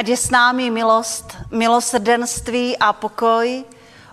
Ať 0.00 0.08
je 0.08 0.16
s 0.16 0.30
námi 0.30 0.70
milost, 0.70 1.36
milosrdenství 1.50 2.78
a 2.80 2.92
pokoj 2.92 3.64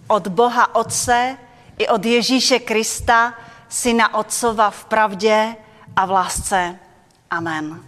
od 0.07 0.27
Boha 0.27 0.75
Otce 0.75 1.37
i 1.77 1.87
od 1.87 2.05
Ježíše 2.05 2.59
Krista, 2.59 3.33
Syna 3.69 4.13
Otcova 4.13 4.69
v 4.69 4.85
pravdě 4.85 5.55
a 5.95 6.05
v 6.05 6.11
lásce. 6.11 6.79
Amen. 7.31 7.83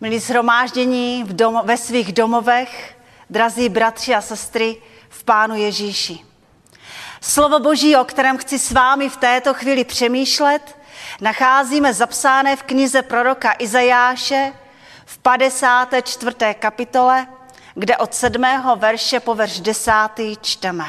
Milí 0.00 0.18
shromáždění 0.18 1.24
v 1.24 1.36
dom- 1.36 1.64
ve 1.64 1.76
svých 1.76 2.12
domovech, 2.12 2.98
drazí 3.30 3.68
bratři 3.68 4.14
a 4.14 4.20
sestry 4.20 4.76
v 5.08 5.24
Pánu 5.24 5.54
Ježíši. 5.54 6.18
Slovo 7.20 7.58
Boží, 7.58 7.96
o 7.96 8.04
kterém 8.04 8.38
chci 8.38 8.58
s 8.58 8.72
vámi 8.72 9.08
v 9.08 9.16
této 9.16 9.54
chvíli 9.54 9.84
přemýšlet, 9.84 10.78
nacházíme 11.20 11.94
zapsáné 11.94 12.56
v 12.56 12.62
knize 12.62 13.02
proroka 13.02 13.54
Izajáše 13.58 14.52
54. 15.22 16.54
kapitole, 16.58 17.26
kde 17.74 17.96
od 17.96 18.14
7. 18.14 18.42
verše 18.76 19.20
po 19.20 19.34
verš 19.34 19.60
10. 19.60 19.92
čteme. 20.40 20.84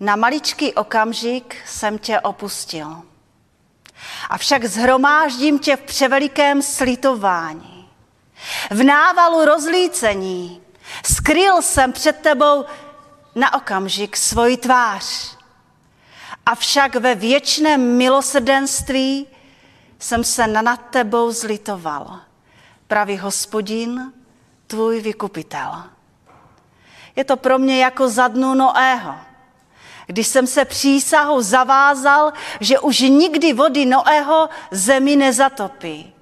Na 0.00 0.16
maličký 0.16 0.74
okamžik 0.74 1.56
jsem 1.66 1.98
tě 1.98 2.20
opustil. 2.20 3.02
Avšak 4.30 4.64
zhromáždím 4.64 5.58
tě 5.58 5.76
v 5.76 5.80
převelikém 5.80 6.62
slitování. 6.62 7.88
V 8.70 8.82
návalu 8.82 9.44
rozlícení 9.44 10.62
skryl 11.04 11.62
jsem 11.62 11.92
před 11.92 12.16
tebou 12.18 12.64
na 13.34 13.54
okamžik 13.54 14.16
svoji 14.16 14.56
tvář. 14.56 15.36
Avšak 16.46 16.94
ve 16.94 17.14
věčném 17.14 17.96
milosrdenství 17.96 19.26
jsem 20.02 20.24
se 20.24 20.46
nad 20.46 20.80
tebou 20.90 21.32
zlitoval. 21.32 22.20
Pravý 22.88 23.18
hospodin, 23.18 24.12
tvůj 24.66 25.00
vykupitel. 25.00 25.82
Je 27.16 27.24
to 27.24 27.36
pro 27.36 27.58
mě 27.58 27.82
jako 27.82 28.08
za 28.08 28.28
dnu 28.28 28.54
Noého, 28.54 29.14
když 30.06 30.26
jsem 30.26 30.46
se 30.46 30.64
přísahou 30.64 31.42
zavázal, 31.42 32.32
že 32.60 32.78
už 32.78 33.00
nikdy 33.00 33.52
vody 33.52 33.86
Noého 33.86 34.48
zemi 34.70 35.16
nezatopí. 35.16 36.14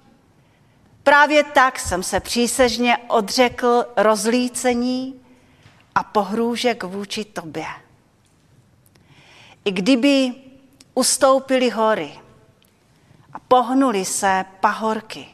Právě 1.02 1.44
tak 1.44 1.78
jsem 1.78 2.02
se 2.02 2.20
přísežně 2.20 2.98
odřekl 3.08 3.84
rozlícení 3.96 5.20
a 5.94 6.02
pohrůžek 6.02 6.82
vůči 6.82 7.24
tobě. 7.24 7.66
I 9.64 9.72
kdyby 9.72 10.34
ustoupily 10.94 11.70
hory 11.70 12.12
a 13.32 13.38
pohnuli 13.38 14.04
se 14.04 14.44
pahorky, 14.60 15.26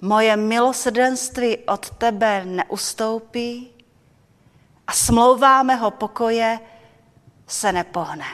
moje 0.00 0.36
milosrdenství 0.36 1.58
od 1.58 1.90
tebe 1.90 2.44
neustoupí 2.44 3.70
a 4.86 4.92
smlouvá 4.92 5.62
mého 5.62 5.90
pokoje 5.90 6.60
se 7.46 7.72
nepohne. 7.72 8.26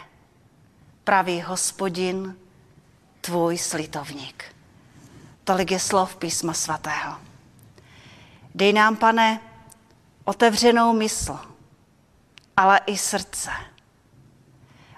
Pravý 1.04 1.40
hospodin, 1.40 2.36
tvůj 3.20 3.58
slitovník. 3.58 4.44
Tolik 5.44 5.70
je 5.70 5.80
slov 5.80 6.16
písma 6.16 6.52
svatého. 6.52 7.16
Dej 8.54 8.72
nám, 8.72 8.96
pane, 8.96 9.40
otevřenou 10.24 10.92
mysl, 10.92 11.38
ale 12.56 12.80
i 12.86 12.96
srdce, 12.96 13.50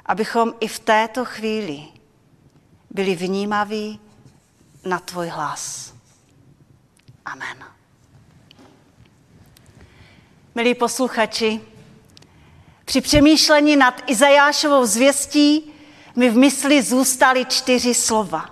abychom 0.07 0.55
i 0.61 0.69
v 0.69 0.79
této 0.79 1.25
chvíli 1.25 1.98
byli 2.91 3.17
vnímaví 3.17 4.01
na 4.85 4.99
tvůj 4.99 5.29
hlas. 5.29 5.95
Amen. 7.25 7.65
Milí 10.55 10.75
posluchači, 10.75 11.61
při 12.85 13.01
přemýšlení 13.01 13.77
nad 13.77 14.03
Izajášovou 14.07 14.87
zvěstí 14.87 15.73
mi 16.17 16.31
v 16.31 16.37
mysli 16.37 16.83
zůstaly 16.83 17.45
čtyři 17.45 17.95
slova. 17.95 18.51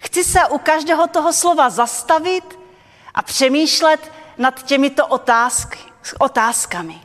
Chci 0.00 0.24
se 0.24 0.46
u 0.50 0.58
každého 0.58 1.06
toho 1.06 1.32
slova 1.32 1.70
zastavit 1.70 2.58
a 3.14 3.22
přemýšlet 3.22 4.12
nad 4.38 4.62
těmito 4.62 5.06
otázky, 5.06 5.78
otázkami. 6.18 7.00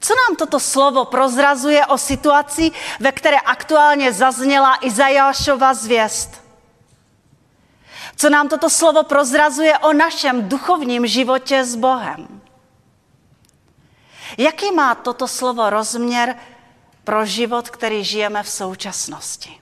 Co 0.00 0.14
nám 0.14 0.36
toto 0.36 0.60
slovo 0.60 1.04
prozrazuje 1.04 1.86
o 1.86 1.98
situaci, 1.98 2.70
ve 3.00 3.12
které 3.12 3.36
aktuálně 3.36 4.12
zazněla 4.12 4.78
Izajášova 4.80 5.74
zvěst? 5.74 6.44
Co 8.16 8.30
nám 8.30 8.48
toto 8.48 8.70
slovo 8.70 9.02
prozrazuje 9.02 9.78
o 9.78 9.92
našem 9.92 10.48
duchovním 10.48 11.06
životě 11.06 11.64
s 11.64 11.76
Bohem? 11.76 12.40
Jaký 14.38 14.72
má 14.72 14.94
toto 14.94 15.28
slovo 15.28 15.70
rozměr 15.70 16.36
pro 17.04 17.26
život, 17.26 17.70
který 17.70 18.04
žijeme 18.04 18.42
v 18.42 18.48
současnosti? 18.48 19.60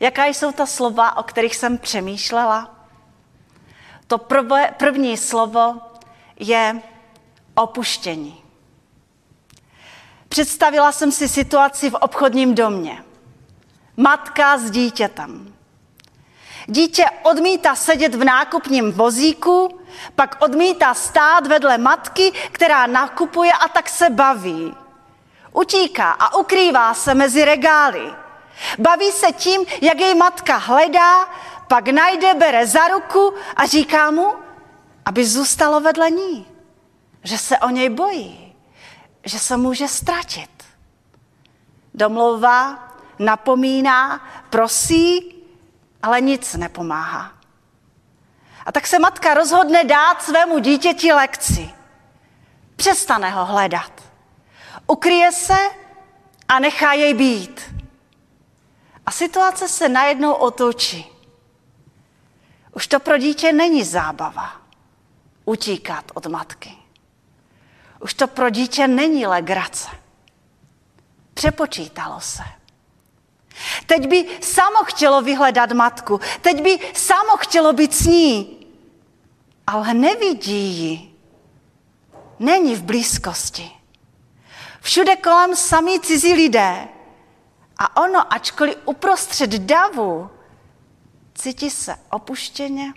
Jaká 0.00 0.26
jsou 0.26 0.52
ta 0.52 0.66
slova, 0.66 1.16
o 1.16 1.22
kterých 1.22 1.56
jsem 1.56 1.78
přemýšlela? 1.78 2.76
To 4.06 4.18
prvé, 4.18 4.74
první 4.78 5.16
slovo 5.16 5.80
je 6.36 6.82
opuštění. 7.56 8.42
Představila 10.28 10.92
jsem 10.92 11.12
si 11.12 11.28
situaci 11.28 11.90
v 11.90 11.94
obchodním 11.94 12.54
domě. 12.54 13.04
Matka 13.96 14.58
s 14.58 14.70
dítětem. 14.70 15.54
Dítě 16.66 17.06
odmítá 17.22 17.74
sedět 17.74 18.14
v 18.14 18.24
nákupním 18.24 18.92
vozíku, 18.92 19.80
pak 20.14 20.36
odmítá 20.40 20.94
stát 20.94 21.46
vedle 21.46 21.78
matky, 21.78 22.32
která 22.52 22.86
nakupuje 22.86 23.52
a 23.52 23.68
tak 23.68 23.88
se 23.88 24.10
baví. 24.10 24.74
Utíká 25.52 26.10
a 26.10 26.36
ukrývá 26.36 26.94
se 26.94 27.14
mezi 27.14 27.44
regály. 27.44 28.14
Baví 28.78 29.12
se 29.12 29.32
tím, 29.32 29.64
jak 29.80 30.00
jej 30.00 30.14
matka 30.14 30.56
hledá, 30.56 31.28
pak 31.68 31.88
najde, 31.88 32.34
bere 32.34 32.66
za 32.66 32.88
ruku 32.88 33.34
a 33.56 33.66
říká 33.66 34.10
mu, 34.10 34.34
aby 35.04 35.26
zůstalo 35.26 35.80
vedle 35.80 36.10
ní. 36.10 36.55
Že 37.26 37.38
se 37.38 37.58
o 37.58 37.70
něj 37.70 37.88
bojí, 37.88 38.54
že 39.24 39.38
se 39.38 39.56
může 39.56 39.88
ztratit. 39.88 40.64
Domlouvá, 41.94 42.88
napomíná, 43.18 44.28
prosí, 44.50 45.34
ale 46.02 46.20
nic 46.20 46.54
nepomáhá. 46.54 47.32
A 48.66 48.72
tak 48.72 48.86
se 48.86 48.98
matka 48.98 49.34
rozhodne 49.34 49.84
dát 49.84 50.22
svému 50.22 50.58
dítěti 50.58 51.12
lekci. 51.12 51.70
Přestane 52.76 53.30
ho 53.30 53.44
hledat. 53.44 54.02
Ukryje 54.86 55.32
se 55.32 55.58
a 56.48 56.58
nechá 56.58 56.92
jej 56.92 57.14
být. 57.14 57.74
A 59.06 59.10
situace 59.10 59.68
se 59.68 59.88
najednou 59.88 60.32
otočí. 60.32 61.06
Už 62.72 62.86
to 62.86 63.00
pro 63.00 63.18
dítě 63.18 63.52
není 63.52 63.84
zábava 63.84 64.52
utíkat 65.44 66.04
od 66.14 66.26
matky. 66.26 66.85
Už 68.00 68.14
to 68.14 68.26
pro 68.26 68.50
dítě 68.50 68.88
není 68.88 69.26
legrace. 69.26 69.88
Přepočítalo 71.34 72.20
se. 72.20 72.42
Teď 73.86 74.08
by 74.08 74.38
samo 74.40 74.84
chtělo 74.84 75.22
vyhledat 75.22 75.72
matku, 75.72 76.20
teď 76.40 76.62
by 76.62 76.78
samo 76.94 77.36
chtělo 77.36 77.72
být 77.72 77.94
s 77.94 78.06
ní, 78.06 78.66
ale 79.66 79.94
nevidí 79.94 80.78
ji. 80.78 81.14
Není 82.38 82.74
v 82.74 82.82
blízkosti. 82.82 83.70
Všude 84.80 85.16
kolem 85.16 85.56
samí 85.56 86.00
cizí 86.00 86.34
lidé. 86.34 86.88
A 87.78 88.02
ono, 88.02 88.32
ačkoliv 88.34 88.76
uprostřed 88.84 89.50
davu, 89.50 90.30
cítí 91.34 91.70
se 91.70 91.96
opuštěně, 92.10 92.92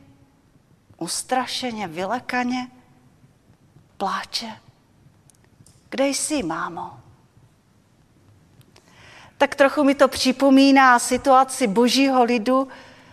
ustrašeně, 0.98 1.88
vylekaně, 1.88 2.72
pláče. 3.98 4.60
Kde 5.90 6.08
jsi, 6.08 6.44
mámo? 6.44 7.00
tak 9.40 9.56
trochu 9.56 9.84
mi 9.84 9.96
to 9.96 10.08
připomíná 10.08 11.00
situaci 11.00 11.68
božího 11.68 12.24
lidu, 12.24 12.68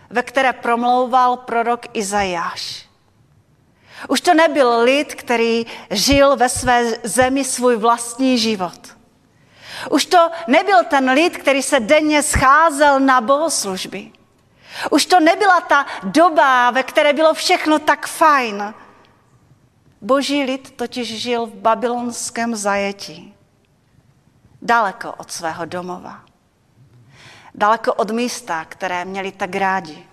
ve 0.09 0.23
které 0.23 0.53
promlouval 0.53 1.37
prorok 1.37 1.81
Izajáš. 1.93 2.85
Už 4.07 4.21
to 4.21 4.33
nebyl 4.33 4.81
lid, 4.81 5.15
který 5.15 5.65
žil 5.91 6.35
ve 6.35 6.49
své 6.49 6.93
zemi 7.03 7.43
svůj 7.43 7.75
vlastní 7.75 8.37
život. 8.37 8.79
Už 9.89 10.05
to 10.05 10.29
nebyl 10.47 10.83
ten 10.83 11.09
lid, 11.11 11.37
který 11.37 11.63
se 11.63 11.79
denně 11.79 12.23
scházel 12.23 12.99
na 12.99 13.21
bohoslužby. 13.21 14.11
Už 14.91 15.05
to 15.05 15.19
nebyla 15.19 15.61
ta 15.61 15.85
doba, 16.03 16.71
ve 16.71 16.83
které 16.83 17.13
bylo 17.13 17.33
všechno 17.33 17.79
tak 17.79 18.07
fajn. 18.07 18.73
Boží 20.01 20.43
lid 20.43 20.71
totiž 20.71 21.21
žil 21.21 21.45
v 21.45 21.53
babylonském 21.53 22.55
zajetí 22.55 23.37
daleko 24.61 25.13
od 25.13 25.31
svého 25.31 25.65
domova. 25.65 26.25
Daleko 27.55 27.93
od 27.93 28.11
místa, 28.11 28.65
které 28.65 29.05
měli 29.05 29.31
tak 29.31 29.55
rádi. 29.55 30.07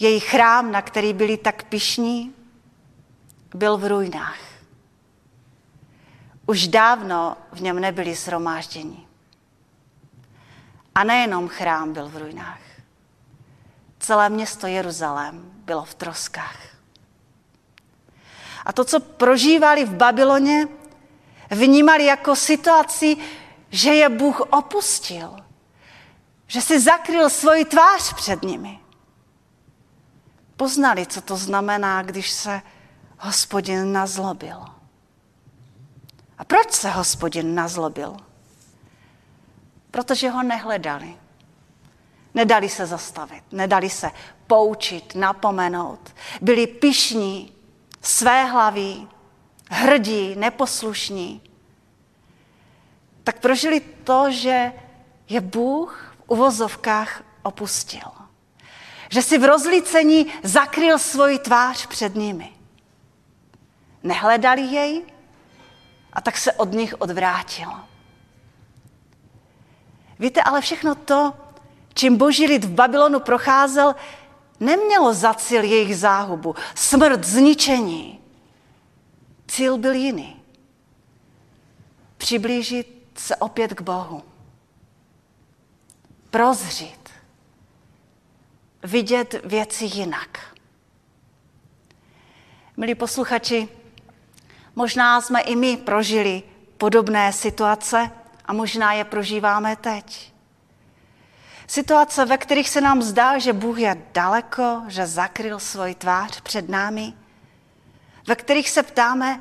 Její 0.00 0.20
chrám, 0.20 0.72
na 0.72 0.82
který 0.82 1.12
byli 1.12 1.36
tak 1.36 1.62
pišní, 1.62 2.34
byl 3.54 3.76
v 3.76 3.84
ruinách. 3.84 4.38
Už 6.46 6.68
dávno 6.68 7.36
v 7.52 7.60
něm 7.60 7.80
nebyli 7.80 8.14
shromážděni. 8.14 9.06
A 10.94 11.04
nejenom 11.04 11.48
chrám 11.48 11.92
byl 11.92 12.08
v 12.08 12.16
ruinách. 12.16 12.60
Celé 13.98 14.28
město 14.28 14.66
Jeruzalém 14.66 15.52
bylo 15.64 15.84
v 15.84 15.94
troskách. 15.94 16.71
A 18.64 18.72
to, 18.72 18.84
co 18.84 19.00
prožívali 19.00 19.84
v 19.84 19.94
Babyloně, 19.94 20.68
vnímali 21.50 22.04
jako 22.04 22.36
situaci, 22.36 23.16
že 23.70 23.90
je 23.90 24.08
Bůh 24.08 24.40
opustil, 24.40 25.36
že 26.46 26.60
si 26.60 26.80
zakryl 26.80 27.30
svoji 27.30 27.64
tvář 27.64 28.12
před 28.14 28.42
nimi. 28.42 28.78
Poznali, 30.56 31.06
co 31.06 31.20
to 31.20 31.36
znamená, 31.36 32.02
když 32.02 32.30
se 32.30 32.62
hospodin 33.18 33.92
nazlobil. 33.92 34.64
A 36.38 36.44
proč 36.44 36.72
se 36.72 36.90
hospodin 36.90 37.54
nazlobil? 37.54 38.16
Protože 39.90 40.30
ho 40.30 40.42
nehledali. 40.42 41.16
Nedali 42.34 42.68
se 42.68 42.86
zastavit, 42.86 43.44
nedali 43.52 43.90
se 43.90 44.10
poučit, 44.46 45.14
napomenout. 45.14 46.14
Byli 46.40 46.66
pišní, 46.66 47.52
své 48.02 48.44
hlaví, 48.44 49.08
hrdí, 49.70 50.34
neposlušní. 50.36 51.42
Tak 53.24 53.40
prožili 53.40 53.80
to, 53.80 54.30
že 54.30 54.72
je 55.28 55.40
Bůh 55.40 56.14
v 56.18 56.30
uvozovkách 56.30 57.22
opustil. 57.42 58.08
Že 59.08 59.22
si 59.22 59.38
v 59.38 59.44
rozlícení 59.44 60.26
zakryl 60.42 60.98
svoji 60.98 61.38
tvář 61.38 61.86
před 61.86 62.14
nimi. 62.14 62.52
Nehledali 64.02 64.62
jej 64.62 65.02
a 66.12 66.20
tak 66.20 66.36
se 66.36 66.52
od 66.52 66.72
nich 66.72 66.94
odvrátil. 66.98 67.70
Víte, 70.18 70.42
ale 70.42 70.60
všechno 70.60 70.94
to, 70.94 71.34
čím 71.94 72.16
boží 72.16 72.46
lid 72.46 72.64
v 72.64 72.70
Babylonu 72.70 73.20
procházel, 73.20 73.94
nemělo 74.62 75.14
za 75.14 75.34
cíl 75.34 75.64
jejich 75.64 75.96
záhubu, 75.96 76.54
smrt, 76.74 77.24
zničení. 77.24 78.20
Cíl 79.48 79.78
byl 79.78 79.92
jiný. 79.92 80.36
Přiblížit 82.16 83.02
se 83.16 83.36
opět 83.36 83.74
k 83.74 83.80
Bohu. 83.80 84.22
Prozřít. 86.30 87.10
Vidět 88.82 89.34
věci 89.44 89.84
jinak. 89.84 90.54
Milí 92.76 92.94
posluchači, 92.94 93.68
možná 94.76 95.20
jsme 95.20 95.40
i 95.40 95.56
my 95.56 95.76
prožili 95.76 96.42
podobné 96.78 97.32
situace 97.32 98.10
a 98.44 98.52
možná 98.52 98.92
je 98.92 99.04
prožíváme 99.04 99.76
teď. 99.76 100.31
Situace, 101.66 102.24
ve 102.24 102.38
kterých 102.38 102.68
se 102.68 102.80
nám 102.80 103.02
zdá, 103.02 103.38
že 103.38 103.52
Bůh 103.52 103.78
je 103.78 104.02
daleko, 104.14 104.82
že 104.88 105.06
zakryl 105.06 105.58
svoji 105.58 105.94
tvář 105.94 106.40
před 106.40 106.68
námi, 106.68 107.12
ve 108.26 108.36
kterých 108.36 108.70
se 108.70 108.82
ptáme, 108.82 109.40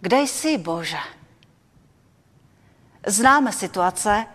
kde 0.00 0.20
jsi, 0.20 0.58
Bože? 0.58 0.98
Známe 3.06 3.52
situace, 3.52 4.26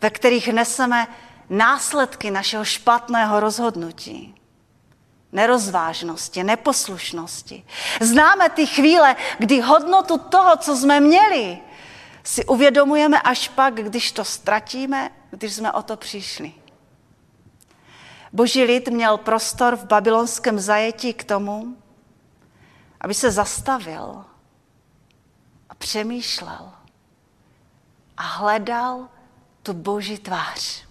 ve 0.00 0.10
kterých 0.10 0.48
neseme 0.48 1.06
následky 1.50 2.30
našeho 2.30 2.64
špatného 2.64 3.40
rozhodnutí, 3.40 4.34
nerozvážnosti, 5.32 6.44
neposlušnosti. 6.44 7.64
Známe 8.00 8.48
ty 8.50 8.66
chvíle, 8.66 9.16
kdy 9.38 9.60
hodnotu 9.60 10.18
toho, 10.18 10.56
co 10.56 10.76
jsme 10.76 11.00
měli, 11.00 11.58
si 12.24 12.44
uvědomujeme 12.44 13.20
až 13.20 13.48
pak, 13.48 13.74
když 13.74 14.12
to 14.12 14.24
ztratíme, 14.24 15.10
když 15.30 15.54
jsme 15.54 15.72
o 15.72 15.82
to 15.82 15.96
přišli. 15.96 16.52
Boží 18.32 18.64
lid 18.64 18.88
měl 18.88 19.18
prostor 19.18 19.76
v 19.76 19.84
babylonském 19.84 20.60
zajetí 20.60 21.14
k 21.14 21.24
tomu, 21.24 21.76
aby 23.00 23.14
se 23.14 23.30
zastavil 23.30 24.24
a 25.68 25.74
přemýšlel 25.74 26.72
a 28.16 28.22
hledal 28.22 29.08
tu 29.62 29.72
boží 29.72 30.18
tvář. 30.18 30.84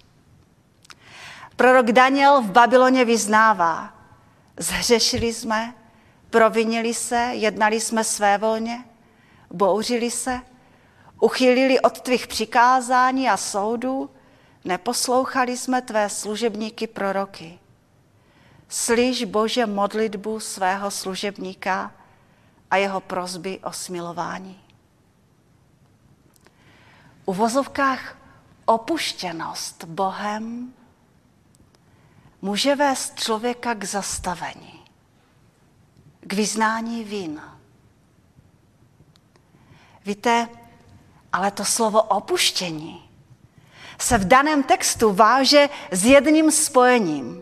Prorok 1.55 1.85
Daniel 1.85 2.41
v 2.41 2.51
Babyloně 2.51 3.05
vyznává, 3.05 3.93
zhřešili 4.57 5.33
jsme, 5.33 5.73
provinili 6.29 6.93
se, 6.93 7.15
jednali 7.15 7.79
jsme 7.79 8.03
své 8.03 8.37
volně, 8.37 8.85
bouřili 9.51 10.11
se, 10.11 10.41
uchylili 11.19 11.79
od 11.79 12.01
tvých 12.01 12.27
přikázání 12.27 13.29
a 13.29 13.37
soudů, 13.37 14.09
neposlouchali 14.69 15.57
jsme 15.57 15.81
tvé 15.81 16.09
služebníky 16.09 16.87
proroky. 16.87 17.59
Slyš 18.67 19.23
Bože 19.23 19.65
modlitbu 19.65 20.39
svého 20.39 20.91
služebníka 20.91 21.91
a 22.71 22.75
jeho 22.77 23.01
prozby 23.01 23.59
o 23.59 23.73
smilování. 23.73 24.61
U 27.25 27.33
vozovkách 27.33 28.17
opuštěnost 28.65 29.83
Bohem 29.83 30.73
může 32.41 32.75
vést 32.75 33.19
člověka 33.19 33.73
k 33.73 33.83
zastavení, 33.83 34.85
k 36.21 36.33
vyznání 36.33 37.03
vín. 37.03 37.41
Víte, 40.05 40.49
ale 41.33 41.51
to 41.51 41.65
slovo 41.65 42.03
opuštění 42.03 43.08
se 44.01 44.17
v 44.17 44.27
daném 44.27 44.63
textu 44.63 45.13
váže 45.13 45.69
s 45.91 46.05
jedním 46.05 46.51
spojením. 46.51 47.41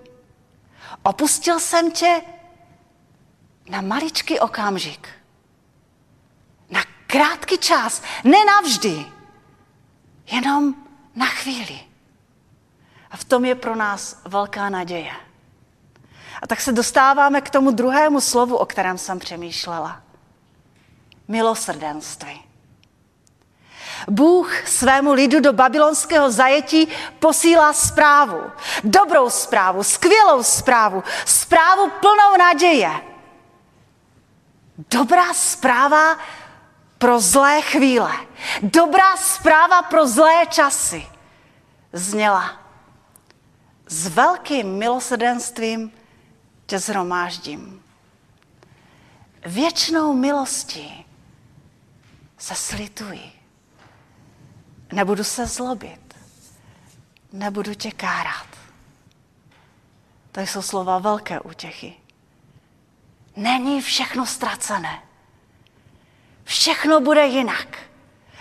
Opustil 1.04 1.60
jsem 1.60 1.92
tě 1.92 2.22
na 3.70 3.82
maličký 3.82 4.40
okamžik. 4.40 5.10
Na 6.70 6.84
krátký 7.08 7.58
čas, 7.58 8.02
ne 8.24 8.46
navždy, 8.46 9.06
jenom 10.26 10.76
na 11.16 11.26
chvíli. 11.26 11.80
A 13.12 13.18
v 13.18 13.24
tom 13.24 13.46
je 13.46 13.56
pro 13.56 13.76
nás 13.76 14.22
velká 14.26 14.70
naděje. 14.70 15.12
A 16.42 16.48
tak 16.48 16.62
se 16.62 16.72
dostáváme 16.72 17.42
k 17.42 17.50
tomu 17.50 17.72
druhému 17.72 18.22
slovu, 18.22 18.56
o 18.56 18.66
kterém 18.66 18.98
jsem 18.98 19.20
přemýšlela. 19.20 20.02
Milosrdenství. 21.28 22.47
Bůh 24.10 24.68
svému 24.68 25.14
lidu 25.14 25.40
do 25.40 25.54
babylonského 25.54 26.32
zajetí 26.32 26.88
posílá 27.20 27.74
zprávu. 27.74 28.42
Dobrou 28.84 29.30
zprávu, 29.30 29.84
skvělou 29.84 30.44
zprávu, 30.44 31.04
zprávu 31.26 31.90
plnou 31.90 32.38
naděje. 32.40 32.92
Dobrá 34.92 35.34
zpráva 35.34 36.18
pro 36.98 37.20
zlé 37.20 37.62
chvíle. 37.62 38.12
Dobrá 38.62 39.18
zpráva 39.18 39.82
pro 39.82 40.08
zlé 40.08 40.46
časy. 40.50 41.08
Zněla. 41.94 42.60
S 43.88 44.08
velkým 44.08 44.78
milosrdenstvím 44.78 45.92
tě 46.66 46.80
zhromáždím. 46.80 47.84
Věčnou 49.46 50.14
milostí 50.14 51.06
se 52.38 52.56
slituji. 52.56 53.37
Nebudu 54.92 55.24
se 55.24 55.46
zlobit. 55.46 56.16
Nebudu 57.32 57.74
tě 57.74 57.92
kárat. 57.92 58.48
To 60.32 60.42
jsou 60.42 60.62
slova 60.62 61.00
velké 61.00 61.40
útěchy. 61.40 61.94
Není 63.36 63.82
všechno 63.82 64.26
ztracené. 64.26 65.04
Všechno 66.44 67.02
bude 67.02 67.26
jinak. 67.26 67.78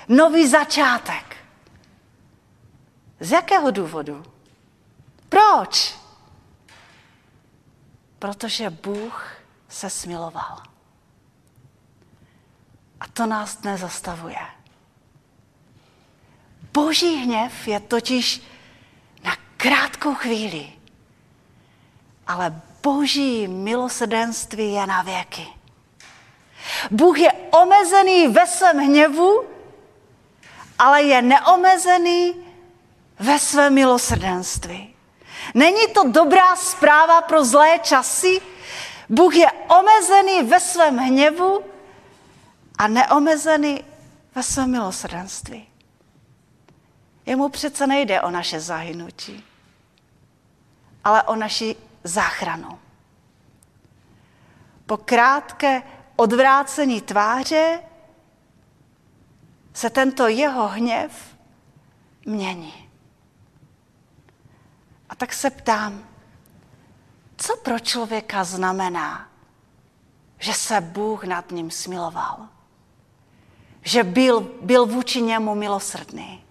Nový 0.09 0.49
začátek. 0.49 1.37
Z 3.21 3.31
jakého 3.31 3.71
důvodu? 3.71 4.25
Proč? 5.29 5.97
Protože 8.19 8.71
Bůh 8.71 9.37
se 9.69 9.91
smiloval. 9.91 10.63
A 13.01 13.07
to 13.07 13.27
nás 13.27 13.63
nezastavuje. 13.63 14.57
Boží 16.77 17.17
hněv 17.17 17.69
je 17.69 17.81
totiž 17.81 18.43
na 19.25 19.37
krátkou 19.57 20.15
chvíli, 20.15 20.73
ale 22.27 22.61
boží 22.83 23.49
milosrdenství 23.49 24.73
je 24.73 24.87
na 24.87 25.03
věky. 25.03 25.47
Bůh 26.91 27.19
je 27.19 27.33
omezený 27.33 28.29
ve 28.29 28.47
svém 28.47 28.79
hněvu, 28.79 29.45
ale 30.79 31.03
je 31.03 31.23
neomezený 31.23 32.35
ve 33.19 33.39
svém 33.39 33.75
milosrdenství. 33.75 34.95
Není 35.55 35.89
to 35.95 36.09
dobrá 36.09 36.57
zpráva 36.57 37.21
pro 37.21 37.45
zlé 37.45 37.79
časy? 37.79 38.41
Bůh 39.09 39.35
je 39.35 39.51
omezený 39.53 40.43
ve 40.43 40.61
svém 40.61 40.97
hněvu 40.99 41.65
a 42.79 42.89
neomezený 42.89 43.85
ve 44.35 44.43
svém 44.43 44.71
milosrdenství. 44.71 45.69
Jemu 47.27 47.49
přece 47.49 47.87
nejde 47.87 48.21
o 48.21 48.31
naše 48.31 48.61
zahynutí, 48.61 49.45
ale 51.05 51.23
o 51.23 51.37
naši 51.37 51.77
záchranu. 52.05 52.79
Po 54.87 54.97
krátké 54.97 55.83
odvrácení 56.17 57.01
tváře 57.01 57.83
se 59.75 59.91
tento 59.91 60.27
jeho 60.29 60.69
hněv 60.69 61.37
mění. 62.27 62.89
A 65.09 65.15
tak 65.15 65.33
se 65.33 65.51
ptám, 65.51 66.09
co 67.37 67.57
pro 67.57 67.79
člověka 67.79 68.45
znamená, 68.45 69.29
že 70.39 70.55
se 70.55 70.81
Bůh 70.81 71.25
nad 71.25 71.51
ním 71.51 71.71
smiloval? 71.71 72.49
Že 73.83 74.05
byl, 74.05 74.41
byl 74.63 74.87
vůči 74.87 75.23
němu 75.23 75.55
milosrdný. 75.55 76.46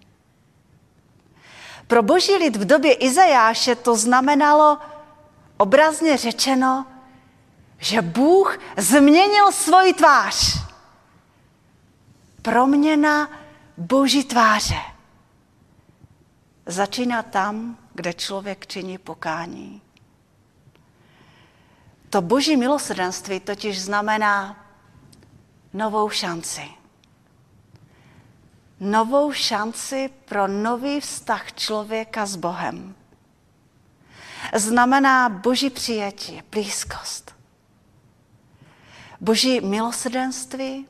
Pro 1.88 2.04
boží 2.04 2.36
lid 2.36 2.56
v 2.56 2.66
době 2.66 2.94
Izajáše 2.94 3.76
to 3.76 3.96
znamenalo 3.96 4.78
obrazně 5.58 6.18
řečeno, 6.18 6.86
že 7.78 8.02
Bůh 8.02 8.58
změnil 8.78 9.52
svoji 9.52 9.94
tvář. 9.94 10.60
Proměna 12.42 13.30
boží 13.78 14.24
tváře. 14.24 14.82
Začíná 16.66 17.24
tam, 17.24 17.78
kde 17.94 18.14
člověk 18.14 18.68
činí 18.68 18.98
pokání. 18.98 19.82
To 22.10 22.22
boží 22.22 22.58
milosrdenství 22.58 23.40
totiž 23.40 23.82
znamená 23.82 24.66
novou 25.74 26.10
šanci. 26.10 26.62
Novou 28.80 29.32
šanci 29.32 30.10
pro 30.26 30.48
nový 30.48 31.00
vztah 31.00 31.54
člověka 31.54 32.26
s 32.26 32.36
Bohem. 32.36 32.96
Znamená 34.54 35.30
boží 35.30 35.70
přijetí, 35.70 36.44
blízkost. 36.52 37.36
Boží 39.22 39.62
milosrdenství, 39.62 40.88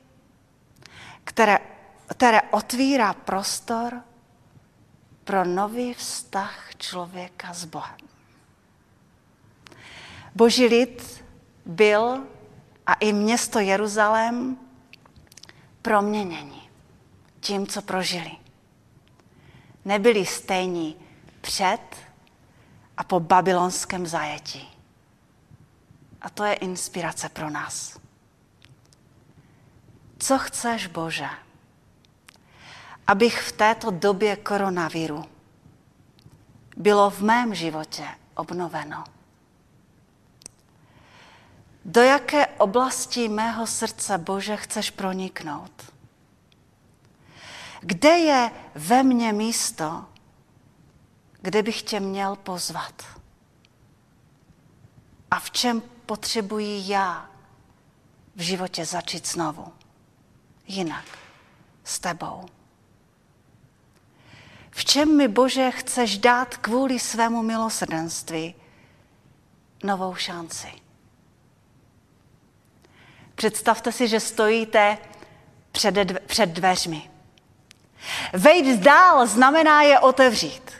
které, 1.24 1.58
které 2.06 2.42
otvírá 2.42 3.12
prostor 3.12 4.02
pro 5.24 5.44
nový 5.44 5.94
vztah 5.94 6.70
člověka 6.78 7.54
s 7.54 7.64
Bohem. 7.64 7.98
Boží 10.34 10.66
lid 10.66 11.24
byl 11.66 12.26
a 12.86 12.94
i 12.94 13.12
město 13.12 13.58
Jeruzalém 13.58 14.58
proměnění 15.82 16.65
tím, 17.46 17.66
co 17.66 17.82
prožili. 17.82 18.30
Nebyli 19.84 20.26
stejní 20.26 20.96
před 21.40 21.96
a 22.96 23.04
po 23.04 23.20
babylonském 23.20 24.06
zajetí. 24.06 24.68
A 26.20 26.30
to 26.30 26.44
je 26.44 26.54
inspirace 26.54 27.28
pro 27.28 27.50
nás. 27.50 27.98
Co 30.18 30.38
chceš, 30.38 30.86
Bože, 30.86 31.28
abych 33.06 33.40
v 33.40 33.52
této 33.52 33.90
době 33.90 34.36
koronaviru 34.36 35.24
bylo 36.76 37.10
v 37.10 37.20
mém 37.22 37.54
životě 37.54 38.06
obnoveno? 38.34 39.04
Do 41.84 42.00
jaké 42.00 42.46
oblasti 42.46 43.28
mého 43.28 43.66
srdce, 43.66 44.18
Bože, 44.18 44.56
chceš 44.56 44.90
proniknout? 44.90 45.95
Kde 47.80 48.18
je 48.18 48.50
ve 48.74 49.02
mně 49.02 49.32
místo, 49.32 50.04
kde 51.42 51.62
bych 51.62 51.82
tě 51.82 52.00
měl 52.00 52.36
pozvat? 52.36 53.02
A 55.30 55.40
v 55.40 55.50
čem 55.50 55.82
potřebuji 56.06 56.82
já 56.86 57.30
v 58.36 58.40
životě 58.40 58.84
začít 58.84 59.28
znovu? 59.28 59.72
Jinak, 60.66 61.04
s 61.84 61.98
tebou. 61.98 62.46
V 64.70 64.84
čem 64.84 65.16
mi, 65.16 65.28
Bože, 65.28 65.70
chceš 65.70 66.18
dát 66.18 66.56
kvůli 66.56 66.98
svému 66.98 67.42
milosrdenství 67.42 68.54
novou 69.84 70.14
šanci? 70.14 70.68
Představte 73.34 73.92
si, 73.92 74.08
že 74.08 74.20
stojíte 74.20 74.98
před, 75.72 75.94
dve, 75.94 76.20
před 76.20 76.46
dveřmi. 76.46 77.10
Vejít 78.32 78.80
dál 78.80 79.26
znamená 79.26 79.82
je 79.82 80.00
otevřít. 80.00 80.72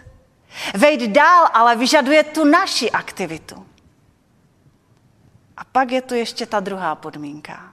Vejít 0.75 1.11
dál 1.11 1.49
ale 1.53 1.77
vyžaduje 1.77 2.25
tu 2.25 2.45
naši 2.45 2.91
aktivitu. 2.91 3.67
A 5.57 5.65
pak 5.65 5.91
je 5.91 6.03
tu 6.03 6.15
ještě 6.15 6.47
ta 6.47 6.61
druhá 6.61 6.95
podmínka. 6.95 7.73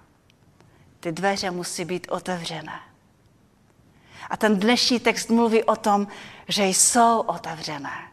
Ty 0.99 1.11
dveře 1.11 1.51
musí 1.51 1.85
být 1.85 2.07
otevřené. 2.11 2.79
A 4.29 4.37
ten 4.37 4.59
dnešní 4.59 4.99
text 4.99 5.29
mluví 5.29 5.63
o 5.63 5.75
tom, 5.75 6.07
že 6.47 6.65
jsou 6.65 7.19
otevřené 7.19 8.11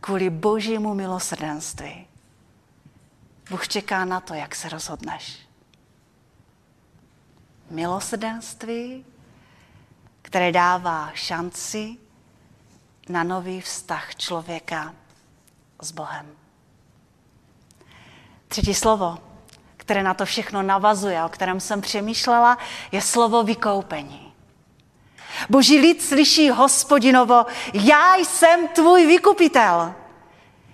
kvůli 0.00 0.30
božímu 0.30 0.94
milosrdenství. 0.94 2.06
Bůh 3.50 3.68
čeká 3.68 4.04
na 4.04 4.20
to, 4.20 4.34
jak 4.34 4.54
se 4.54 4.68
rozhodneš 4.68 5.38
milosrdenství, 7.72 9.04
které 10.32 10.52
dává 10.52 11.10
šanci 11.14 11.96
na 13.08 13.24
nový 13.24 13.60
vztah 13.60 14.14
člověka 14.14 14.94
s 15.82 15.92
Bohem. 15.92 16.26
Třetí 18.48 18.74
slovo, 18.74 19.18
které 19.76 20.02
na 20.02 20.14
to 20.14 20.24
všechno 20.24 20.62
navazuje, 20.62 21.24
o 21.24 21.28
kterém 21.28 21.60
jsem 21.60 21.80
přemýšlela, 21.80 22.58
je 22.92 23.00
slovo 23.00 23.42
vykoupení. 23.42 24.32
Boží 25.50 25.78
lid 25.78 26.02
slyší 26.02 26.50
hospodinovo, 26.50 27.46
já 27.74 28.16
jsem 28.16 28.68
tvůj 28.68 29.06
vykupitel. 29.06 29.94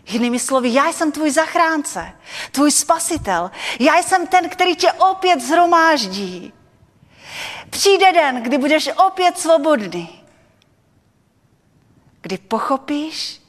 Jinými 0.07 0.39
slovy, 0.39 0.73
já 0.73 0.93
jsem 0.93 1.13
tvůj 1.13 1.31
zachránce, 1.31 2.13
tvůj 2.51 2.71
spasitel. 2.71 3.51
Já 3.81 4.03
jsem 4.03 4.27
ten, 4.27 4.49
který 4.49 4.77
tě 4.77 4.93
opět 4.93 5.41
zhromáždí. 5.41 6.53
Přijde 7.71 8.13
den, 8.13 8.43
kdy 8.43 8.59
budeš 8.59 8.89
opět 9.07 9.39
svobodný. 9.39 10.25
Kdy 12.21 12.39
pochopíš, 12.39 13.43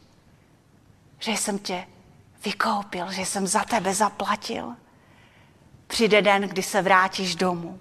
že 1.19 1.31
jsem 1.31 1.59
tě 1.59 1.87
vykoupil, 2.45 3.11
že 3.11 3.25
jsem 3.25 3.47
za 3.47 3.63
tebe 3.63 3.93
zaplatil. 3.93 4.75
Přijde 5.87 6.21
den, 6.21 6.41
kdy 6.41 6.63
se 6.63 6.81
vrátíš 6.81 7.35
domů. 7.35 7.79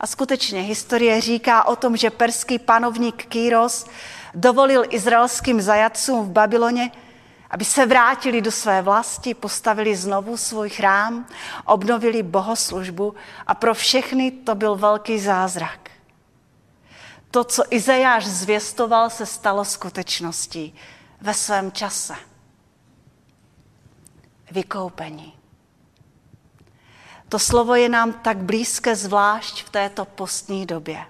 A 0.00 0.06
skutečně 0.06 0.60
historie 0.60 1.20
říká 1.20 1.64
o 1.64 1.76
tom, 1.76 1.96
že 1.96 2.10
perský 2.10 2.58
panovník 2.58 3.26
Kýros 3.26 3.86
dovolil 4.34 4.84
izraelským 4.90 5.60
zajatcům 5.60 6.26
v 6.26 6.30
Babyloně, 6.30 6.90
aby 7.50 7.64
se 7.64 7.86
vrátili 7.86 8.40
do 8.40 8.52
své 8.52 8.82
vlasti, 8.82 9.34
postavili 9.34 9.96
znovu 9.96 10.36
svůj 10.36 10.70
chrám, 10.70 11.26
obnovili 11.64 12.22
bohoslužbu 12.22 13.14
a 13.46 13.54
pro 13.54 13.74
všechny 13.74 14.30
to 14.30 14.54
byl 14.54 14.76
velký 14.76 15.18
zázrak. 15.20 15.90
To, 17.30 17.44
co 17.44 17.62
Izajáš 17.70 18.26
zvěstoval, 18.26 19.10
se 19.10 19.26
stalo 19.26 19.64
skutečností 19.64 20.74
ve 21.20 21.34
svém 21.34 21.72
čase. 21.72 22.14
Vykoupení. 24.50 25.32
To 27.28 27.38
slovo 27.38 27.74
je 27.74 27.88
nám 27.88 28.12
tak 28.12 28.36
blízké, 28.36 28.96
zvlášť 28.96 29.64
v 29.64 29.70
této 29.70 30.04
postní 30.04 30.66
době. 30.66 31.04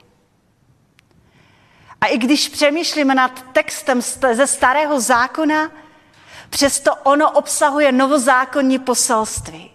A 2.00 2.07
i 2.07 2.19
když 2.19 2.49
přemýšlíme 2.49 3.14
nad 3.14 3.52
textem 3.52 4.02
ze 4.33 4.47
starého 4.47 5.00
zákona, 5.00 5.71
Přesto 6.50 6.94
ono 6.94 7.30
obsahuje 7.30 7.92
novozákonní 7.92 8.78
poselství. 8.78 9.70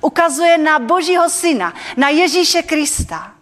Ukazuje 0.00 0.58
na 0.58 0.78
Božího 0.78 1.30
syna, 1.30 1.74
na 1.96 2.08
Ježíše 2.08 2.62
Krista. 2.62 3.34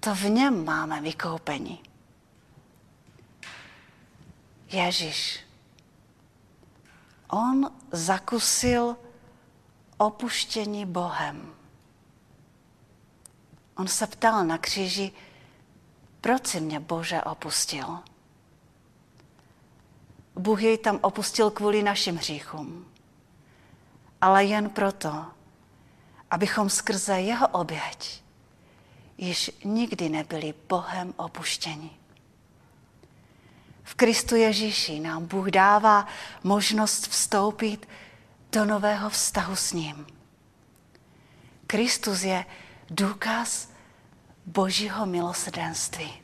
To 0.00 0.14
v 0.14 0.22
něm 0.22 0.64
máme 0.64 1.00
vykoupení. 1.00 1.82
Ježíš. 4.68 5.40
On 7.28 7.70
zakusil 7.92 8.96
opuštění 9.98 10.86
Bohem. 10.86 11.54
On 13.76 13.88
se 13.88 14.06
ptal 14.06 14.44
na 14.44 14.58
kříži, 14.58 15.12
proč 16.20 16.46
si 16.46 16.60
mě 16.60 16.80
Bože 16.80 17.22
opustil? 17.22 17.98
Bůh 20.36 20.62
jej 20.62 20.78
tam 20.78 20.98
opustil 21.02 21.50
kvůli 21.50 21.82
našim 21.82 22.16
hříchům, 22.16 22.86
ale 24.20 24.44
jen 24.44 24.70
proto, 24.70 25.24
abychom 26.30 26.70
skrze 26.70 27.20
jeho 27.20 27.48
oběť 27.48 28.22
již 29.20 29.50
nikdy 29.64 30.08
nebyli 30.08 30.54
Bohem 30.68 31.14
opuštěni. 31.16 31.90
V 33.82 33.94
Kristu 33.94 34.36
Ježíši 34.36 35.00
nám 35.00 35.26
Bůh 35.26 35.46
dává 35.46 36.06
možnost 36.44 37.08
vstoupit 37.08 37.88
do 38.52 38.64
nového 38.64 39.10
vztahu 39.10 39.56
s 39.56 39.72
ním. 39.72 40.06
Kristus 41.66 42.22
je 42.22 42.44
důkaz 42.90 43.68
božího 44.46 45.06
milosrdenství. 45.06 46.22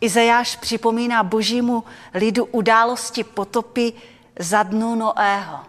Izajáš 0.00 0.56
připomíná 0.56 1.22
božímu 1.22 1.84
lidu 2.14 2.44
události 2.44 3.24
potopy 3.24 3.92
za 4.38 4.62
dnu 4.62 4.94
Noého. 4.94 5.60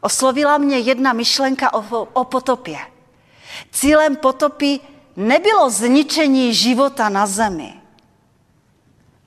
Oslovila 0.00 0.58
mě 0.58 0.78
jedna 0.78 1.12
myšlenka 1.12 1.74
o, 1.74 2.04
o 2.12 2.24
potopě. 2.24 2.78
Cílem 3.70 4.16
potopy 4.16 4.80
nebylo 5.16 5.70
zničení 5.70 6.54
života 6.54 7.08
na 7.08 7.26
zemi, 7.26 7.80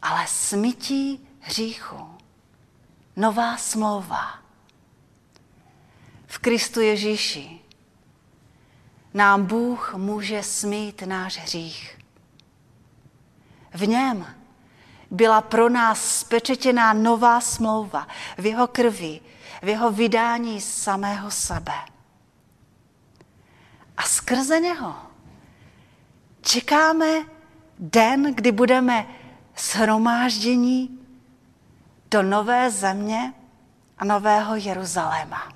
ale 0.01 0.27
smytí 0.27 1.27
hříchu. 1.39 2.17
Nová 3.15 3.57
smlouva. 3.57 4.39
V 6.27 6.37
Kristu 6.37 6.81
Ježíši 6.81 7.59
nám 9.13 9.45
Bůh 9.45 9.93
může 9.97 10.43
smít 10.43 11.01
náš 11.01 11.37
hřích. 11.37 11.98
V 13.73 13.87
něm 13.87 14.27
byla 15.11 15.41
pro 15.41 15.69
nás 15.69 16.19
spečetěná 16.19 16.93
nová 16.93 17.41
smlouva 17.41 18.07
v 18.37 18.45
jeho 18.45 18.67
krvi, 18.67 19.19
v 19.61 19.67
jeho 19.67 19.91
vydání 19.91 20.61
samého 20.61 21.31
sebe. 21.31 21.73
A 23.97 24.03
skrze 24.03 24.59
něho 24.59 24.95
čekáme 26.41 27.25
den, 27.79 28.35
kdy 28.35 28.51
budeme 28.51 29.07
shromáždění 29.57 30.99
do 32.11 32.23
nové 32.23 32.71
země 32.71 33.33
a 33.97 34.05
nového 34.05 34.55
Jeruzaléma. 34.55 35.53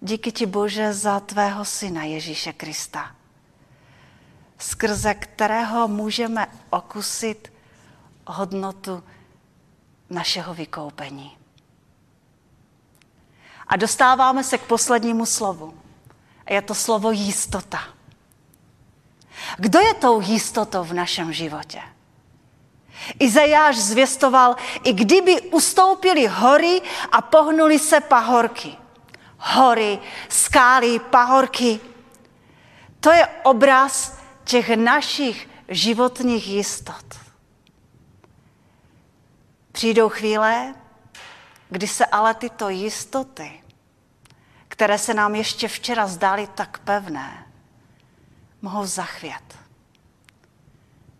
Díky 0.00 0.32
ti 0.32 0.46
Bože 0.46 0.92
za 0.92 1.20
tvého 1.20 1.64
syna 1.64 2.02
Ježíše 2.02 2.52
Krista, 2.52 3.16
skrze 4.60 5.14
kterého 5.14 5.88
můžeme 5.88 6.46
okusit 6.70 7.52
hodnotu 8.26 9.04
našeho 10.10 10.54
vykoupení. 10.54 11.36
A 13.66 13.76
dostáváme 13.76 14.44
se 14.44 14.58
k 14.58 14.62
poslednímu 14.62 15.26
slovu. 15.26 15.74
A 16.46 16.52
je 16.52 16.62
to 16.62 16.74
slovo 16.74 17.10
jistota. 17.10 17.82
Kdo 19.58 19.80
je 19.80 19.94
tou 19.94 20.20
jistotou 20.20 20.84
v 20.84 20.92
našem 20.92 21.32
životě? 21.32 21.82
Izajáš 23.18 23.76
zvěstoval, 23.76 24.56
i 24.84 24.92
kdyby 24.92 25.40
ustoupili 25.40 26.26
hory 26.26 26.82
a 27.12 27.20
pohnuli 27.20 27.78
se 27.78 28.00
pahorky. 28.00 28.76
Hory, 29.38 29.98
skály, 30.28 30.98
pahorky. 30.98 31.80
To 33.00 33.12
je 33.12 33.26
obraz 33.42 34.19
těch 34.50 34.76
našich 34.76 35.48
životních 35.68 36.48
jistot. 36.48 37.20
Přijdou 39.72 40.08
chvíle, 40.08 40.74
kdy 41.68 41.88
se 41.88 42.06
ale 42.06 42.34
tyto 42.34 42.68
jistoty, 42.68 43.62
které 44.68 44.98
se 44.98 45.14
nám 45.14 45.34
ještě 45.34 45.68
včera 45.68 46.06
zdály 46.06 46.46
tak 46.46 46.78
pevné, 46.78 47.46
mohou 48.62 48.86
zachvět. 48.86 49.58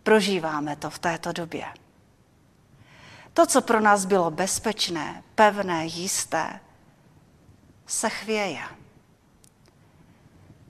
Prožíváme 0.03 0.77
to 0.77 0.91
v 0.91 0.99
této 0.99 1.33
době. 1.33 1.67
To, 3.35 3.47
co 3.47 3.63
pro 3.63 3.81
nás 3.81 4.05
bylo 4.05 4.31
bezpečné, 4.31 5.23
pevné, 5.35 5.87
jisté, 5.87 6.61
se 7.87 8.11
chvěje. 8.11 8.80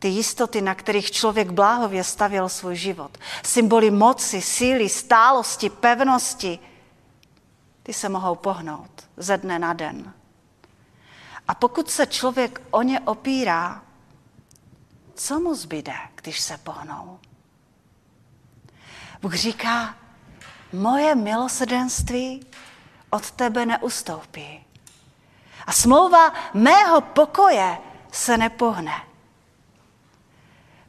Ty 0.01 0.09
jistoty, 0.09 0.61
na 0.61 0.75
kterých 0.75 1.11
člověk 1.11 1.51
bláhově 1.51 2.05
stavěl 2.05 2.49
svůj 2.49 2.77
život, 2.77 3.19
symboly 3.45 3.91
moci, 3.91 4.43
síly, 4.43 4.89
stálosti, 4.89 5.71
pevnosti, 5.71 6.59
ty 7.83 7.93
se 7.93 8.09
mohou 8.09 8.35
pohnout 8.35 8.91
ze 9.17 9.37
dne 9.37 9.59
na 9.59 9.73
den. 9.73 10.13
A 11.49 11.55
pokud 11.55 11.91
se 11.91 12.07
člověk 12.07 12.63
o 12.71 12.83
ně 12.83 13.01
opírá, 13.01 13.83
co 15.15 15.41
mu 15.41 15.55
zbyde, 15.55 15.95
když 16.15 16.41
se 16.41 16.59
pohnou? 16.59 17.19
Bůh 19.23 19.35
říká, 19.35 19.95
moje 20.73 21.15
milosrdenství 21.15 22.47
od 23.11 23.31
tebe 23.31 23.67
neustoupí. 23.67 24.65
A 25.67 25.73
smlouva 25.73 26.33
mého 26.55 27.01
pokoje 27.01 27.79
se 28.13 28.37
nepohne. 28.37 29.10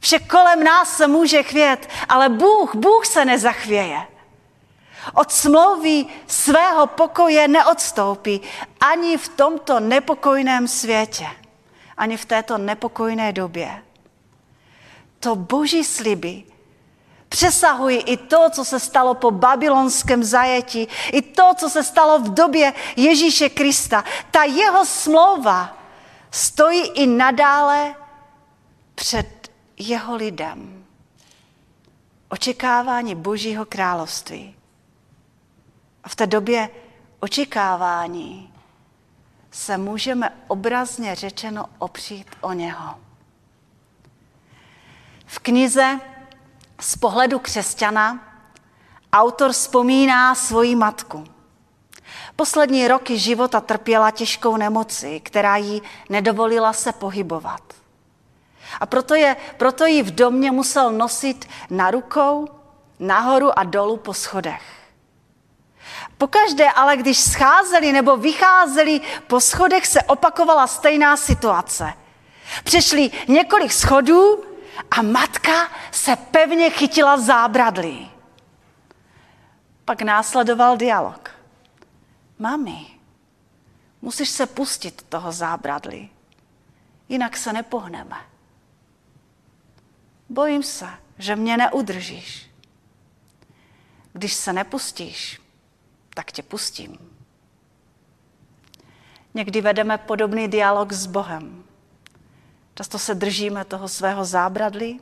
Vše 0.02 0.20
kolem 0.20 0.64
nás 0.64 0.98
se 0.98 1.08
může 1.08 1.44
chvět, 1.44 1.90
ale 2.10 2.30
Bůh, 2.30 2.76
Bůh 2.76 3.06
se 3.06 3.26
nezachvěje. 3.26 4.08
Od 5.14 5.32
smlouvy 5.32 6.06
svého 6.28 6.88
pokoje 6.88 7.48
neodstoupí 7.48 8.42
ani 8.80 9.18
v 9.18 9.28
tomto 9.28 9.80
nepokojném 9.80 10.68
světě, 10.68 11.28
ani 11.98 12.18
v 12.18 12.26
této 12.26 12.58
nepokojné 12.58 13.34
době. 13.34 13.84
To 15.20 15.36
boží 15.36 15.84
sliby 15.84 16.44
přesahují 17.30 17.98
i 17.98 18.18
to, 18.18 18.50
co 18.50 18.66
se 18.66 18.80
stalo 18.80 19.14
po 19.14 19.32
babylonském 19.32 20.24
zajetí, 20.24 20.88
i 21.12 21.22
to, 21.22 21.54
co 21.58 21.70
se 21.70 21.84
stalo 21.84 22.20
v 22.20 22.34
době 22.34 22.74
Ježíše 22.96 23.50
Krista. 23.50 24.04
Ta 24.32 24.44
jeho 24.44 24.86
smlouva 24.86 25.78
stojí 26.32 26.88
i 26.88 27.08
nadále 27.08 27.96
před 28.96 29.41
jeho 29.82 30.16
lidem. 30.16 30.86
Očekávání 32.30 33.16
Božího 33.16 33.66
království. 33.66 34.56
A 36.04 36.10
v 36.10 36.16
té 36.16 36.28
době 36.28 36.70
očekávání 37.20 38.54
se 39.52 39.78
můžeme 39.78 40.30
obrazně 40.48 41.16
řečeno 41.16 41.66
opřít 41.78 42.28
o 42.42 42.54
něho. 42.54 43.00
V 45.26 45.40
knize 45.40 46.00
z 46.82 46.98
pohledu 46.98 47.40
křesťana 47.40 48.20
autor 49.14 49.52
vzpomíná 49.52 50.36
svoji 50.36 50.76
matku. 50.76 51.24
Poslední 52.36 52.88
roky 52.88 53.20
života 53.20 53.62
trpěla 53.62 54.12
těžkou 54.12 54.58
nemoci, 54.58 55.20
která 55.20 55.58
jí 55.58 55.82
nedovolila 56.10 56.74
se 56.74 56.92
pohybovat. 56.92 57.81
A 58.80 58.86
proto, 58.86 59.16
je, 59.16 59.36
proto 59.58 59.86
ji 59.86 60.04
v 60.04 60.12
domě 60.12 60.52
musel 60.52 60.92
nosit 60.92 61.50
na 61.70 61.92
rukou, 61.92 62.48
nahoru 63.00 63.60
a 63.60 63.64
dolů 63.64 63.98
po 63.98 64.14
schodech. 64.14 64.82
Pokaždé 66.18 66.72
ale, 66.72 66.98
když 66.98 67.20
scházeli 67.20 67.92
nebo 67.92 68.18
vycházeli 68.18 69.02
po 69.28 69.40
schodech, 69.40 69.88
se 69.88 70.02
opakovala 70.02 70.68
stejná 70.68 71.18
situace. 71.18 71.94
Přešli 72.64 73.12
několik 73.28 73.72
schodů 73.72 74.44
a 74.92 75.02
matka 75.02 75.72
se 75.92 76.16
pevně 76.16 76.70
chytila 76.70 77.18
zábradlí. 77.18 78.12
Pak 79.86 80.02
následoval 80.02 80.78
dialog. 80.78 81.30
Mami, 82.40 82.88
musíš 84.02 84.30
se 84.30 84.46
pustit 84.46 85.02
toho 85.10 85.32
zábradlí, 85.32 86.12
jinak 87.10 87.38
se 87.38 87.54
nepohneme. 87.54 88.31
Bojím 90.32 90.64
se, 90.64 90.88
že 91.18 91.36
mě 91.36 91.58
neudržíš. 91.58 92.52
Když 94.14 94.34
se 94.34 94.54
nepustíš, 94.54 95.42
tak 96.14 96.32
tě 96.32 96.44
pustím. 96.44 96.98
Někdy 99.34 99.62
vedeme 99.62 99.98
podobný 99.98 100.48
dialog 100.48 100.94
s 100.94 101.06
Bohem. 101.06 101.64
Často 102.76 103.00
se 103.00 103.16
držíme 103.16 103.66
toho 103.66 103.88
svého 103.88 104.26
zábradlí, 104.26 105.02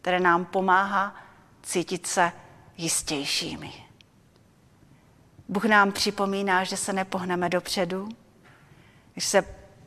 které 0.00 0.20
nám 0.20 0.44
pomáhá 0.44 1.14
cítit 1.62 2.06
se 2.06 2.32
jistějšími. 2.76 3.72
Bůh 5.48 5.64
nám 5.64 5.92
připomíná, 5.92 6.64
že 6.64 6.76
se 6.76 6.92
nepohneme 6.92 7.48
dopředu, 7.48 8.08
když 9.12 9.24
se 9.24 9.42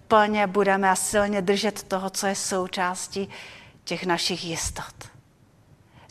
plně 0.07 0.47
budeme 0.47 0.89
a 0.89 0.95
silně 0.95 1.41
držet 1.41 1.83
toho, 1.83 2.09
co 2.09 2.27
je 2.27 2.35
součástí 2.35 3.29
těch 3.83 4.05
našich 4.05 4.45
jistot. 4.45 5.09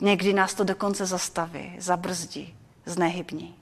Někdy 0.01 0.33
nás 0.33 0.55
to 0.55 0.65
dokonce 0.65 1.07
zastaví, 1.07 1.77
zabrzdí, 1.79 2.57
znehybní. 2.87 3.57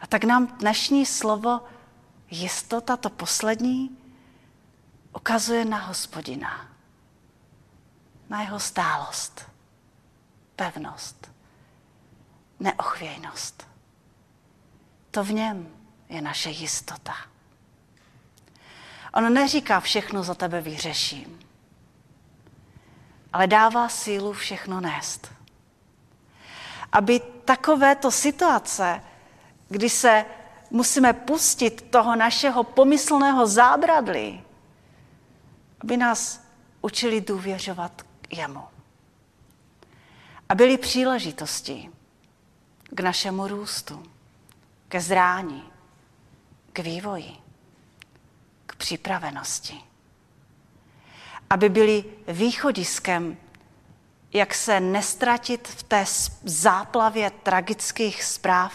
A 0.00 0.06
tak 0.06 0.24
nám 0.24 0.46
dnešní 0.46 1.06
slovo 1.06 1.60
jistota, 2.30 2.96
to 2.96 3.10
poslední, 3.10 3.98
ukazuje 5.16 5.64
na 5.64 5.78
hospodina, 5.78 6.68
na 8.28 8.42
jeho 8.42 8.60
stálost, 8.60 9.50
pevnost, 10.56 11.30
neochvějnost. 12.60 13.68
To 15.10 15.24
v 15.24 15.32
něm 15.32 15.68
je 16.08 16.22
naše 16.22 16.50
jistota. 16.50 17.14
On 19.14 19.34
neříká 19.34 19.80
všechno 19.80 20.22
za 20.22 20.34
tebe 20.34 20.60
vyřeším, 20.60 21.38
ale 23.32 23.46
dává 23.46 23.88
sílu 23.88 24.32
všechno 24.32 24.80
nést. 24.80 25.32
Aby 26.92 27.20
takovéto 27.44 28.10
situace, 28.10 29.02
kdy 29.68 29.90
se 29.90 30.24
musíme 30.70 31.12
pustit 31.12 31.82
toho 31.90 32.16
našeho 32.16 32.64
pomyslného 32.64 33.46
zábradlí, 33.46 34.42
aby 35.80 35.96
nás 35.96 36.40
učili 36.80 37.20
důvěřovat 37.20 38.02
jemu. 38.30 38.64
A 40.48 40.54
byly 40.54 40.78
příležitosti 40.78 41.90
k 42.90 43.00
našemu 43.00 43.48
růstu, 43.48 44.02
ke 44.88 45.00
zrání, 45.00 45.64
k 46.72 46.78
vývoji, 46.78 47.36
k 48.66 48.76
připravenosti. 48.76 49.91
Aby 51.52 51.68
byly 51.68 52.04
východiskem, 52.28 53.36
jak 54.32 54.54
se 54.54 54.80
nestratit 54.80 55.68
v 55.68 55.82
té 55.82 56.04
záplavě 56.44 57.30
tragických 57.30 58.24
zpráv, 58.24 58.74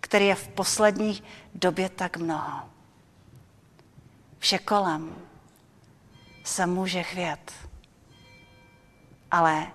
které 0.00 0.24
je 0.24 0.34
v 0.34 0.48
poslední 0.48 1.22
době 1.54 1.88
tak 1.88 2.16
mnoho. 2.16 2.68
Vše 4.38 4.58
kolem 4.58 5.16
se 6.44 6.66
může 6.66 7.02
chvět, 7.02 7.52
ale 9.30 9.66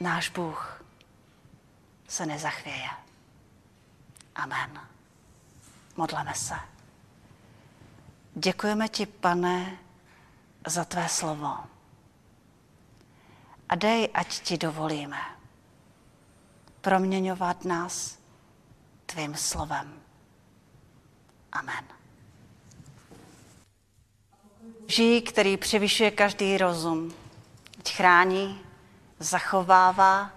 náš 0.00 0.28
Bůh 0.28 0.84
se 2.08 2.26
nezachvěje. 2.26 2.90
Amen. 4.34 4.80
Modleme 5.96 6.34
se. 6.34 6.54
Děkujeme 8.34 8.88
ti, 8.88 9.06
pane, 9.06 9.78
za 10.66 10.84
tvé 10.84 11.08
slovo. 11.08 11.56
A 13.68 13.74
dej, 13.74 14.10
ať 14.14 14.28
ti 14.40 14.58
dovolíme 14.58 15.36
proměňovat 16.86 17.64
nás 17.64 18.18
tvým 19.06 19.34
slovem. 19.34 20.00
Amen. 21.52 21.84
Žij, 24.86 25.22
který 25.22 25.56
převyšuje 25.56 26.10
každý 26.10 26.58
rozum, 26.58 27.14
ať 27.78 27.90
chrání, 27.90 28.60
zachovává 29.18 30.30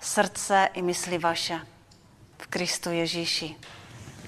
srdce 0.00 0.68
i 0.72 0.82
mysli 0.82 1.18
vaše 1.18 1.66
v 2.38 2.46
Kristu 2.46 2.90
Ježíši, 2.90 3.56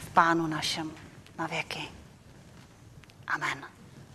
v 0.01 0.11
Pánu 0.11 0.47
našem 0.47 0.93
na 1.39 1.47
věky. 1.47 1.89
Amen. 3.27 3.70